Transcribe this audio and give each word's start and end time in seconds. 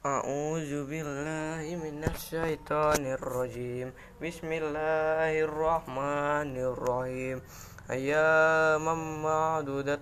أعوذ 0.00 0.88
بالله 0.88 1.76
من 1.76 2.04
الشيطان 2.04 3.04
الرجيم. 3.20 3.92
بسم 4.16 4.48
الله 4.52 5.44
الرحمن 5.44 6.56
الرحيم. 6.56 7.42
أياما 7.90 8.94
معدودة 8.94 10.00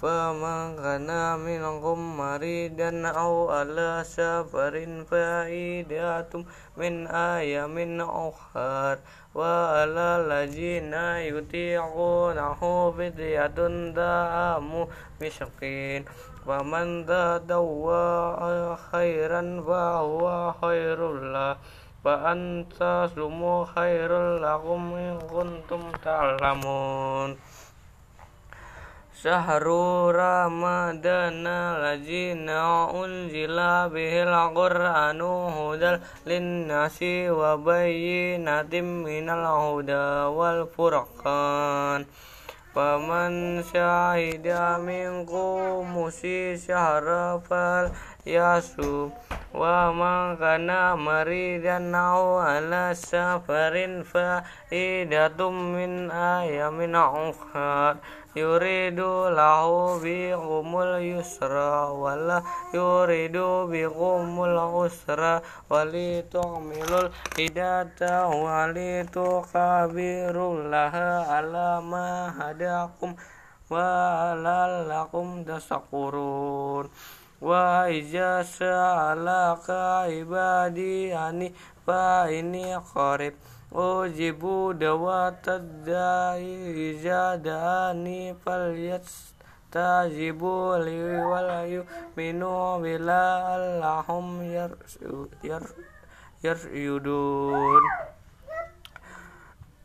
فمن 0.00 0.76
كان 0.76 1.38
منكم 1.38 2.16
مريدا 2.16 3.08
أو 3.08 3.50
على 3.50 4.00
سفر 4.04 5.04
فعيدة 5.10 6.32
من 6.76 7.06
أيام 7.06 8.00
أخر 8.00 8.98
وعلى 9.34 10.06
الذين 10.20 10.94
يطيعونه 11.34 12.60
فدية 12.90 13.58
طعام 13.96 14.88
مسكين 15.20 16.04
ومن 16.46 17.06
تطوع 17.06 18.38
خيرا 18.92 19.42
فهو 19.68 20.54
خير 20.62 21.12
له 21.12 21.56
وأن 22.04 22.66
تصوموا 22.80 23.64
خير 23.76 24.38
لكم 24.38 24.80
إن 24.94 25.18
كنتم 25.18 25.82
تعلمون 26.04 27.36
شهر 29.22 29.62
رمضان 30.16 31.46
الذي 31.46 32.32
أنزل 32.48 33.58
به 33.94 34.14
القرآن 34.22 35.20
هدى 35.20 35.92
للناس 36.26 36.98
وبينات 37.28 38.74
من 38.74 39.26
الهدى 39.30 40.08
والفرقان 40.38 42.00
فمن 42.74 43.62
شهد 43.62 44.46
منكم 44.88 46.10
شهر 46.66 47.06
فل 47.50 47.90
yasu 48.24 49.12
wa 49.52 49.92
man 49.92 50.36
kana 50.36 50.96
maridan 50.96 51.94
aw 51.94 52.38
ala 52.40 52.94
safarin 52.94 54.04
fa 54.04 54.44
idatum 54.70 55.74
min 55.74 56.10
ayamin 56.10 56.94
ukhar. 56.94 57.98
Yuridu 58.30 59.34
lahu 59.34 59.98
bi 59.98 60.30
umul 60.30 61.02
yusra 61.02 61.90
wala 61.90 62.38
yuridu 62.70 63.66
bi 63.66 63.82
umul 63.82 64.86
usra 64.86 65.42
wali 65.66 66.22
milul 66.62 67.10
idata 67.34 68.30
wali 68.30 69.02
tuqabirul 69.10 70.70
laha 70.70 71.26
ala 71.26 71.82
ma 71.82 72.30
hadakum 72.38 73.18
wa 73.66 74.30
lalakum 74.38 75.42
dasakurun 75.42 76.86
وإذا 77.41 78.43
سألك 78.43 79.69
عبادي 80.09 81.13
عني 81.13 81.53
فإني 81.87 82.75
قريب 82.75 83.33
أجيب 83.73 84.41
دعوة 84.79 85.43
الداعي 85.47 86.91
إذا 86.91 87.35
دعاني 87.35 88.33
فليستجيبوا 88.45 89.97
لي 90.77 91.23
وليؤمنوا 91.25 92.77
بي 92.77 92.97
لعلهم 92.97 94.25
يرشدون 96.43 97.81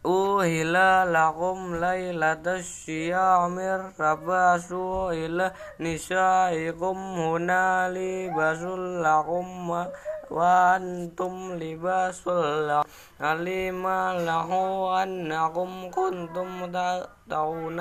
أهل 0.06 0.74
لكم 1.14 1.76
ليلة 1.76 2.46
الصيام 2.46 3.60
الرفث 3.60 4.72
إلى 5.12 5.52
نسائكم. 5.80 6.98
هن 6.98 7.52
لباس 7.90 8.62
لكم 9.08 9.86
وأنتم 10.32 11.34
لباس 11.54 12.28
لهم. 12.28 12.84
علم 13.22 13.88
له 14.30 14.50
أنكم 15.04 15.92
كنتم 15.92 16.66
تخطئون 17.30 17.80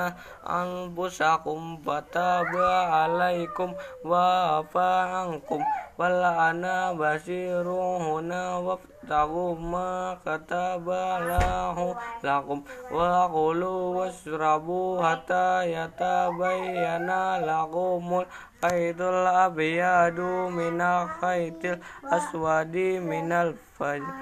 أنفسكم 0.49 1.77
فتاب 1.87 2.57
عليكم 2.97 3.75
وعفى 4.05 4.93
عنكم 5.15 5.61
والآن 5.99 6.65
بشروهن 6.99 8.33
وابتغوا 8.33 9.55
ما 9.55 10.19
كتب 10.27 10.89
الله 10.89 11.97
لكم 12.25 12.63
وكلوا 12.93 13.97
واشربوا 13.97 15.07
حتى 15.07 15.73
يتبين 15.73 17.11
لكم 17.41 18.25
الخيط 18.65 19.01
الأبيض 19.01 20.21
من 20.59 20.81
الخيط 20.81 21.65
الأسود 21.65 22.77
من 23.11 23.33
الفجر 23.33 24.13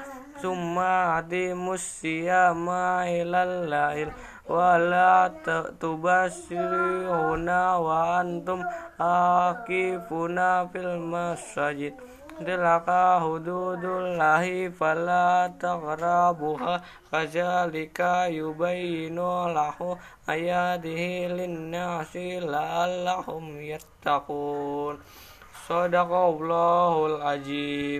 ثم 0.43 0.78
أتموا 0.78 1.75
الصيام 1.75 2.69
إلى 2.69 3.43
الليل 3.43 4.12
wala 4.48 5.30
tubasiruna 5.78 7.78
wa 7.78 8.20
antum 8.20 8.64
akifuna 8.98 10.69
fil 10.72 10.98
masjid 10.98 11.94
tilaka 12.42 13.20
hududullahi 13.22 14.72
fala 14.72 15.47
taqrabuha 15.62 16.82
kadzalika 17.10 18.26
yubayyinu 18.26 19.54
lahu 19.54 19.94
ayatihi 20.26 21.31
linnasi 21.38 22.42
la'allahum 22.42 23.62
yattaqun. 23.62 24.98
Sadaqallahul 25.69 27.22
azim 27.22 27.82